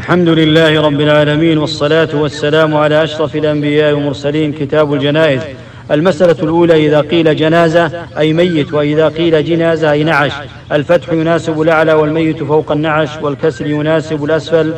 الحمد 0.00 0.28
لله 0.28 0.80
رب 0.80 1.00
العالمين 1.00 1.58
والصلاة 1.58 2.08
والسلام 2.14 2.76
على 2.76 3.04
أشرف 3.04 3.36
الأنبياء 3.36 3.92
والمرسلين. 3.92 4.52
كتاب 4.52 4.94
الجنائز. 4.94 5.40
المسألة 5.90 6.36
الأولى 6.42 6.86
إذا 6.86 7.00
قيل 7.00 7.36
جنازة 7.36 8.06
أي 8.18 8.32
ميت 8.32 8.72
وإذا 8.72 9.08
قيل 9.08 9.44
جنازة 9.44 9.92
أي 9.92 10.04
نعش. 10.04 10.32
الفتح 10.72 11.12
يناسب 11.12 11.60
الأعلى 11.62 11.92
والميت 11.92 12.42
فوق 12.42 12.72
النعش 12.72 13.08
والكسر 13.22 13.66
يناسب 13.66 14.24
الأسفل. 14.24 14.74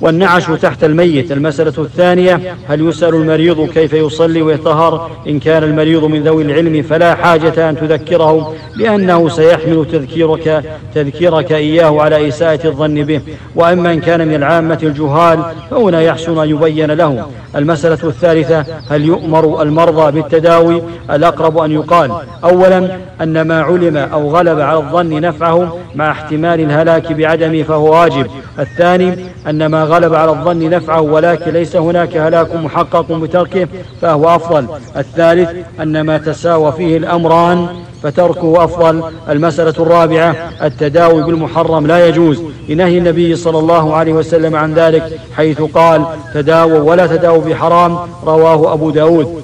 والنعش 0.00 0.50
تحت 0.50 0.84
الميت. 0.84 1.32
المسألة 1.32 1.72
الثانية 1.78 2.56
هل 2.68 2.88
يسأل 2.88 3.14
المريض 3.14 3.68
كيف 3.68 3.92
يصلي 3.92 4.42
ويطهر 4.42 5.10
إن 5.28 5.38
كان 5.38 5.62
المريض 5.62 6.04
من 6.04 6.22
ذوي 6.22 6.42
العلم 6.42 6.82
فلا 6.82 7.14
حاجة 7.14 7.70
أن 7.70 7.76
تذكره 7.76 8.54
لأنه 8.76 9.28
سيحمل 9.28 9.86
تذكيرك 9.92 10.64
تذكيرك 10.94 11.52
إياه 11.52 12.02
على 12.02 12.28
إساءة 12.28 12.66
الظن 12.66 12.94
به. 12.94 13.20
وأما 13.54 13.92
إن 13.92 14.00
كان 14.00 14.28
من 14.28 14.34
العامة 14.34 14.78
الجهال 14.82 15.42
فهنا 15.70 16.02
يحسن 16.02 16.38
أن 16.38 16.48
يبين 16.48 16.90
له 16.90 17.26
المسألة 17.56 17.98
الثالثة 18.04 18.64
هل 18.90 19.04
يؤمر 19.04 19.62
المرضى 19.62 20.20
بالتداوي؟ 20.20 20.82
الأقرب 21.10 21.58
أن 21.58 21.72
يقال 21.72 22.10
أولا 22.44 22.98
أن 23.22 23.42
ما 23.42 23.62
علم 23.62 23.96
أو 23.96 24.30
غلب 24.36 24.60
على 24.60 24.78
الظن 24.78 25.20
نفعه 25.20 25.78
مع 25.94 26.10
احتمال 26.10 26.60
الهلاك 26.60 27.12
بعدمه 27.12 27.62
فهو 27.62 28.00
واجب. 28.00 28.26
الثاني 28.58 29.14
أن 29.48 29.66
ما 29.66 29.83
غلب 29.84 30.14
على 30.14 30.30
الظن 30.30 30.70
نفعه 30.70 31.00
ولكن 31.00 31.50
ليس 31.50 31.76
هناك 31.76 32.16
هلاك 32.16 32.54
محقق 32.54 33.12
بتركه 33.12 33.68
فهو 34.02 34.34
أفضل. 34.34 34.66
الثالث 34.96 35.50
أن 35.80 36.00
ما 36.00 36.18
تساوى 36.18 36.72
فيه 36.72 36.96
الأمران 36.96 37.68
فتركه 38.02 38.64
أفضل. 38.64 39.02
المسألة 39.28 39.74
الرابعة 39.78 40.36
التداوي 40.62 41.22
بالمحرم 41.22 41.86
لا 41.86 42.08
يجوز. 42.08 42.42
لنهي 42.68 42.98
النبي 42.98 43.36
صلى 43.36 43.58
الله 43.58 43.94
عليه 43.94 44.12
وسلم 44.12 44.56
عن 44.56 44.74
ذلك 44.74 45.20
حيث 45.36 45.62
قال 45.62 46.04
تداووا 46.34 46.78
ولا 46.78 47.06
تداووا 47.06 47.44
بحرام 47.44 47.98
رواه 48.26 48.72
أبو 48.72 48.90
داود. 48.90 49.42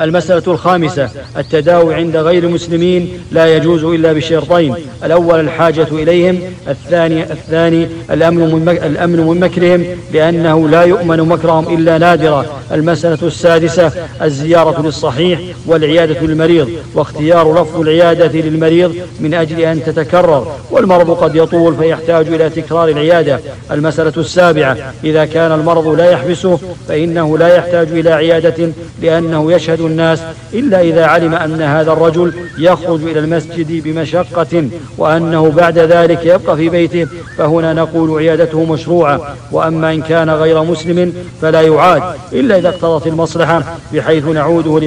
المسألة 0.00 0.42
الخامسة 0.46 1.10
التداوي 1.36 1.94
عند 1.94 2.16
غير 2.16 2.44
المسلمين 2.44 3.08
لا 3.32 3.56
يجوز 3.56 3.84
إلا 3.84 4.12
بشرطين. 4.12 4.74
الأول 5.04 5.40
الحاجة 5.40 5.86
إليهم 5.92 6.40
الثاني 6.68 7.22
الثاني 7.22 7.88
الأمن 8.10 8.54
من 8.54 8.68
الأمن 8.68 9.20
من 9.20 9.40
مكرهم 9.40 9.84
لأنه 10.12 10.68
لا 10.68 10.82
يؤمن 10.82 11.20
مكرهم 11.20 11.74
إلا 11.74 11.98
نادرا 11.98 12.46
المسألة 12.72 13.18
السادسة 13.22 13.92
الزيارة 14.22 14.82
للصحيح 14.82 15.40
والعيادة 15.66 16.20
للمريض 16.20 16.70
واختيار 16.94 17.62
لفظ 17.62 17.80
العيادة 17.80 18.40
للمريض 18.40 18.94
من 19.20 19.34
أجل 19.34 19.60
أن 19.60 19.84
تتكرر. 19.84 20.52
والمرض 20.70 21.10
قد 21.10 21.36
يطول 21.36 21.76
فيحتاج 21.76 22.28
إلى 22.28 22.50
تكرار 22.50 22.88
العيادة. 22.88 23.40
المسألة 23.70 24.12
السابعة 24.16 24.76
إذا 25.04 25.24
كان 25.24 25.52
المرض 25.52 25.88
لا 25.88 26.10
يحبسه 26.10 26.58
فإنه 26.88 27.38
لا 27.38 27.56
يحتاج 27.56 27.88
إلى 27.88 28.10
عيادة 28.10 28.72
لأنه 29.02 29.52
يشهد 29.52 29.80
الناس 29.86 30.22
إلا 30.54 30.80
إذا 30.80 31.04
علم 31.06 31.34
أن 31.34 31.62
هذا 31.62 31.92
الرجل 31.92 32.32
يخرج 32.58 33.02
إلى 33.02 33.18
المسجد 33.18 33.82
بمشقة 33.84 34.68
وأنه 34.98 35.50
بعد 35.50 35.78
ذلك 35.78 36.26
يبقى 36.26 36.56
في 36.56 36.68
بيته 36.68 37.06
فهنا 37.38 37.72
نقول 37.72 38.18
عيادته 38.18 38.64
مشروعة. 38.64 39.36
وأما 39.52 39.92
إن 39.92 40.02
كان 40.02 40.30
غير 40.30 40.62
مسلم 40.62 41.12
فلا 41.42 41.60
يعاد 41.60 42.02
إلا 42.32 42.58
إذا 42.58 42.68
اقتضت 42.68 43.06
المصلحة 43.06 43.62
بحيث 43.92 44.24
نعوده 44.24 44.80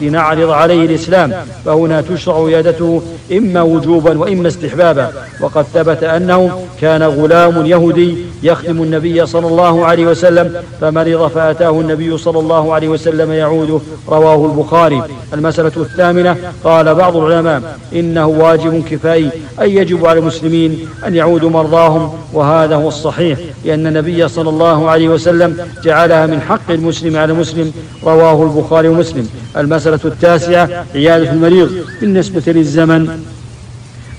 لنعرض 0.00 0.50
عليه 0.50 0.86
الإسلام. 0.86 1.32
فهنا 1.64 2.00
تشرع 2.00 2.44
عيادته 2.44 3.02
إما 3.32 3.62
وجوبا 3.62 4.18
وإما 4.18 4.48
استحبابا. 4.48 5.12
وقد 5.40 5.64
ثبت 5.74 6.02
أنه 6.02 6.60
كان 6.80 7.02
غلام 7.02 7.66
يهودي 7.66 8.16
يخدم 8.42 8.82
النبي 8.82 9.26
صلى 9.26 9.46
الله 9.46 9.86
عليه 9.86 10.06
وسلم 10.06 10.54
فمرض 10.80 11.28
فأتاه 11.28 11.80
النبي 11.80 12.18
صلى 12.18 12.38
الله 12.38 12.74
عليه 12.74 12.88
وسلم 12.88 13.32
يعوده 13.32 13.80
رواه 14.08 14.25
البخاري. 14.34 15.02
المسألة 15.34 15.72
الثامنة 15.76 16.36
قال 16.64 16.94
بعض 16.94 17.16
العلماء 17.16 17.78
إنه 17.92 18.26
واجب 18.26 18.84
كفائي 18.90 19.30
أي 19.60 19.74
يجب 19.74 20.06
على 20.06 20.18
المسلمين 20.18 20.88
أن 21.06 21.14
يعودوا 21.14 21.50
مرضاهم 21.50 22.12
وهذا 22.32 22.74
هو 22.76 22.88
الصحيح 22.88 23.38
لأن 23.64 23.86
النبي 23.86 24.28
صلى 24.28 24.50
الله 24.50 24.90
عليه 24.90 25.08
وسلم 25.08 25.56
جعلها 25.84 26.26
من 26.26 26.40
حق 26.40 26.70
المسلم 26.70 27.16
على 27.16 27.32
المسلم 27.32 27.72
رواه 28.04 28.42
البخاري 28.42 28.88
ومسلم. 28.88 29.28
المسألة 29.56 30.00
التاسعة 30.04 30.84
عيادة 30.94 31.32
المريض 31.32 31.70
بالنسبة 32.00 32.42
للزمن 32.46 33.24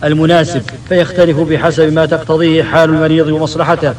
المناسب 0.04 0.62
فيختلف 0.90 1.40
بحسب 1.40 1.94
ما 1.94 2.06
تقتضيه 2.06 2.64
حال 2.64 2.90
المريض 2.90 3.28
ومصلحته. 3.28 3.94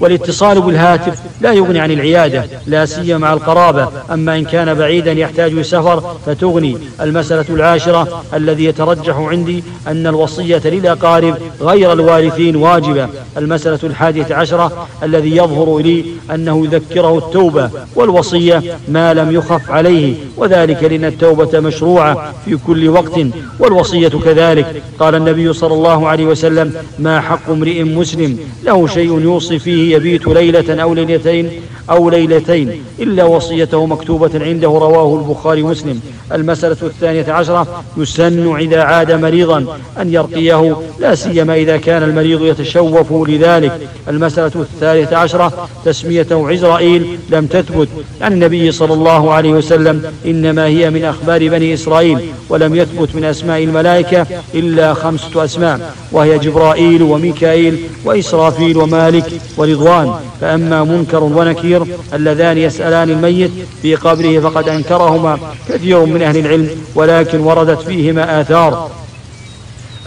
والاتصال 0.00 0.60
بالهاتف 0.60 1.18
لا 1.40 1.52
يغني 1.52 1.80
عن 1.80 1.90
العيادة 1.90 2.44
لا 2.66 2.86
سيما 2.86 3.18
مع 3.18 3.32
القرابة. 3.32 3.88
أما 4.12 4.38
إن 4.38 4.44
كان 4.44 4.74
بعيدا 4.74 5.12
يحتاج 5.12 5.60
سفر 5.60 6.16
فتغني. 6.26 6.76
المسألة 7.00 7.44
العاشرة 7.50 8.22
الذي 8.34 8.64
يترجح 8.64 9.16
عندي 9.16 9.64
أن 9.86 10.06
الوصية 10.06 10.62
للأقارب 10.64 11.34
غير 11.60 11.92
الوارثين 11.92 12.56
واجبة. 12.56 13.08
المسألة 13.36 13.78
الحادية 13.84 14.26
عشرة 14.30 14.88
الذي 15.02 15.36
يظهر 15.36 15.78
لي 15.78 16.04
أنه 16.34 16.64
يذكره 16.64 17.18
التوبة 17.18 17.70
والوصية 17.94 18.62
ما 18.88 19.14
لم 19.14 19.30
يخف 19.34 19.70
عليه 19.70 20.14
وذلك 20.36 20.84
لأن 20.84 21.04
التوبة 21.04 21.60
مشروعة 21.60 22.34
في 22.44 22.58
كل 22.66 22.88
وقت 22.88 23.20
والوصية 23.58 24.08
كذلك. 24.08 24.82
قال 24.98 25.14
النبي 25.14 25.52
صلى 25.52 25.74
الله 25.74 26.08
عليه 26.08 26.24
وسلم 26.24 26.74
ما 26.98 27.20
حق 27.20 27.50
امرئ 27.50 27.82
مسلم؟ 27.82 28.38
له 28.64 28.86
شيء 28.86 29.20
يوصي 29.20 29.58
فيه 29.58 29.89
يبيت 29.90 30.26
ليلة 30.26 30.82
أو 30.82 30.94
ليلتين 30.94 31.50
أو 31.90 32.10
ليلتين 32.10 32.84
إلا 33.00 33.24
وصيته 33.24 33.86
مكتوبة 33.86 34.30
عنده 34.34 34.68
رواه 34.68 35.18
البخاري 35.18 35.62
مسلم 35.62 36.00
المسألة 36.32 36.76
الثانية 36.82 37.32
عشرة 37.32 37.82
يسن 37.96 38.56
إذا 38.56 38.82
عاد 38.82 39.12
مريضا. 39.12 39.78
أن 40.00 40.12
يرقيه 40.12 40.76
لا 41.00 41.14
سيما 41.14 41.54
إذا 41.54 41.76
كان 41.76 42.02
المريض 42.02 42.42
يتشوف 42.42 43.12
لذلك. 43.12 43.88
المسألة 44.08 44.52
الثالثة 44.56 45.16
عشرة 45.16 45.68
تسميته 45.84 46.48
عزرائيل 46.48 47.18
لم 47.30 47.46
تثبت. 47.46 47.88
عن 48.20 48.32
النبي 48.32 48.72
صلى 48.72 48.94
الله 48.94 49.32
عليه 49.32 49.50
وسلم 49.50 50.02
إنما 50.26 50.66
هي 50.66 50.90
من 50.90 51.04
أخبار 51.04 51.48
بني 51.48 51.74
إسرائيل 51.74 52.18
ولم 52.48 52.74
يثبت 52.74 53.14
من 53.14 53.24
أسماء 53.24 53.64
الملائكة 53.64 54.26
إلا 54.54 54.94
خمسة 54.94 55.44
أسماء. 55.44 55.94
وهي 56.12 56.38
جبرائيل 56.38 57.02
وميكائيل 57.02 57.76
وإسرافيل 58.04 58.76
ومالك 58.76 59.32
ورضوان. 59.56 60.14
فأما 60.40 60.84
منكر 60.84 61.24
ونكير 61.24 61.79
اللذان 62.14 62.58
يسألان 62.58 63.10
الميت 63.10 63.50
في 63.82 63.94
قبره 63.94 64.40
فقد 64.40 64.68
أنكرهما 64.68 65.38
كثير 65.68 66.04
من 66.04 66.22
أهل 66.22 66.36
العلم 66.36 66.70
ولكن 66.94 67.40
وردت 67.40 67.82
فيهما 67.82 68.40
آثار. 68.40 68.90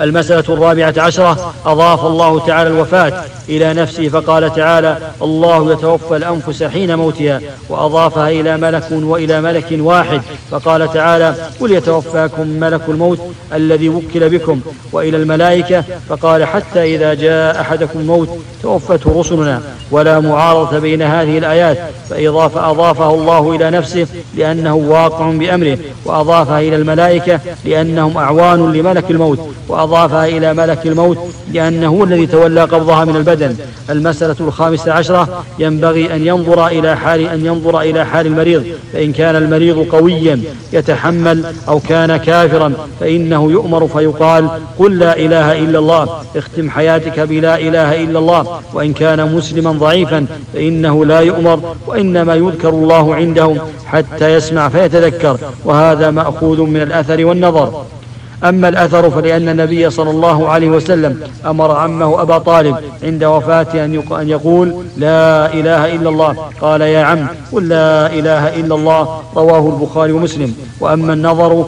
المسألة 0.01 0.43
الرابعة 0.49 0.93
عشرة 0.97 1.53
أضاف 1.65 2.05
الله 2.05 2.39
تعالى 2.39 2.69
الوفاة 2.69 3.23
إلى 3.49 3.73
نفسه 3.73 4.09
فقال 4.09 4.53
تعالى 4.55 4.97
الله 5.21 5.71
يتوفى 5.71 6.15
الأنفس 6.15 6.63
حين 6.63 6.95
موتها 6.95 7.41
وأضافها 7.69 8.29
إلى 8.29 8.57
ملك 8.57 8.83
وإلى 8.91 9.41
ملك 9.41 9.65
واحد. 9.71 10.21
فقال 10.51 10.93
تعالى 10.93 11.35
قل 11.59 11.71
يتوفاكم 11.71 12.47
ملك 12.47 12.81
الموت 12.89 13.19
الذي 13.53 13.89
وكل 13.89 14.29
بكم 14.29 14.61
وإلى 14.91 15.17
الملائكة. 15.17 15.83
فقال 16.09 16.45
حتى 16.45 16.95
إذا 16.95 17.13
جاء 17.13 17.61
أحدكم 17.61 17.99
الموت 17.99 18.29
توفته 18.63 19.19
رسلنا 19.19 19.61
ولا 19.91 20.19
معارضة 20.19 20.79
بين 20.79 21.01
هذه 21.01 21.37
الآيات 21.37 21.77
فإضافة 22.09 22.71
أضافه 22.71 23.13
الله 23.13 23.55
إلى 23.55 23.69
نفسه 23.69 24.07
لأنه 24.35 24.75
واقع 24.75 25.31
بأمره 25.31 25.77
وأضافها 26.05 26.59
إلى 26.59 26.75
الملائكة 26.75 27.39
لأنهم 27.65 28.17
أعوان 28.17 28.73
لملك 28.73 29.11
الموت 29.11 29.39
وأضافها 29.67 29.82
إلى 30.23 30.53
ملك 30.53 30.87
الموت 30.87 31.17
لأنه 31.53 32.03
الذي 32.03 32.25
تولى 32.27 32.61
قبضها 32.61 33.05
من 33.05 33.15
البدن. 33.15 33.55
المسألة 33.89 34.35
الخامسة 34.39 34.91
عشرة 34.91 35.43
ينبغي 35.59 36.15
أن 36.15 36.27
ينظر 36.27 36.67
إلى 36.67 36.97
حال 36.97 37.27
أن 37.27 37.45
ينظر 37.45 37.81
إلى 37.81 38.05
حال 38.05 38.27
المريض. 38.27 38.63
فإن 38.93 39.13
كان 39.13 39.35
المريض 39.35 39.87
قويا 39.91 40.39
يتحمل 40.73 41.45
أو 41.67 41.79
كان 41.79 42.17
كافرا 42.17 42.73
فإنه 42.99 43.51
يؤمر 43.51 43.87
فيقال 43.87 44.49
قل 44.79 44.99
لا 44.99 45.17
إله 45.17 45.59
إلا 45.59 45.79
الله 45.79 46.07
اختم 46.35 46.69
حياتك 46.69 47.19
بلا 47.19 47.59
إله 47.59 48.03
إلا 48.03 48.19
الله. 48.19 48.59
وإن 48.73 48.93
كان 48.93 49.35
مسلما 49.35 49.71
ضعيفا 49.71 50.25
فإنه 50.53 51.05
لا 51.05 51.19
يؤمر 51.19 51.59
وإنما 51.87 52.35
يذكر 52.35 52.69
الله 52.69 53.15
عنده 53.15 53.55
حتى 53.85 54.33
يسمع 54.33 54.69
فيتذكر. 54.69 55.37
وهذا 55.65 56.11
مأخوذ 56.11 56.61
من 56.61 56.81
الأثر 56.81 57.25
والنظر. 57.25 57.83
أما 58.43 58.69
الأثر 58.69 59.09
فلأن 59.09 59.49
النبي 59.49 59.89
صلى 59.89 60.09
الله 60.09 60.49
عليه 60.49 60.69
وسلم 60.69 61.19
أمر 61.45 61.71
عمه 61.71 62.21
أبا 62.21 62.37
طالب 62.37 62.77
عند 63.03 63.23
وفاته 63.23 63.85
أن 63.85 64.29
يقول 64.29 64.75
لا 64.97 65.53
إله 65.53 65.95
إلا 65.95 66.09
الله. 66.09 66.35
قال 66.61 66.81
يا 66.81 67.03
عم 67.03 67.27
قل 67.51 67.67
لا 67.67 68.07
إله 68.07 68.59
إلا 68.59 68.75
الله. 68.75 69.21
رواه 69.35 69.69
البخاري 69.69 70.11
ومسلم. 70.11 70.55
وأما 70.79 71.13
النظر 71.13 71.65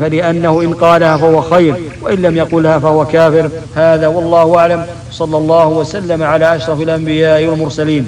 فلأنه 0.00 0.62
إن 0.62 0.74
قالها 0.74 1.16
فهو 1.16 1.40
خير 1.40 1.74
وإن 2.02 2.22
لم 2.22 2.36
يقلها 2.36 2.78
فهو 2.78 3.04
كافر. 3.04 3.50
هذا 3.74 4.06
والله 4.06 4.58
أعلم. 4.58 4.86
صلى 5.10 5.36
الله 5.36 5.68
وسلم 5.68 6.22
على 6.22 6.56
أشرف 6.56 6.80
الأنبياء 6.80 7.46
والمرسلين. 7.46 8.06